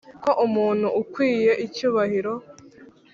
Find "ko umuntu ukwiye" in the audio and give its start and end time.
0.23-1.51